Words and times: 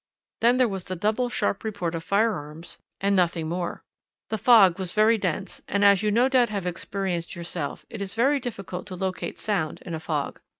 Then 0.39 0.57
there 0.57 0.67
was 0.67 0.85
the 0.85 0.95
double 0.95 1.29
sharp 1.29 1.63
report 1.63 1.93
of 1.93 2.03
firearms, 2.03 2.79
and 2.99 3.15
nothing 3.15 3.47
more. 3.47 3.83
"The 4.29 4.39
fog 4.39 4.79
was 4.79 4.93
very 4.93 5.19
dense, 5.19 5.61
and, 5.67 5.85
as 5.85 6.01
you 6.01 6.09
no 6.09 6.27
doubt 6.27 6.49
have 6.49 6.65
experienced 6.65 7.35
yourself, 7.35 7.85
it 7.87 8.01
is 8.01 8.15
very 8.15 8.39
difficult 8.39 8.87
to 8.87 8.95
locate 8.95 9.37
sound 9.37 9.79
in 9.85 9.93
a 9.93 9.99
fog. 9.99 10.39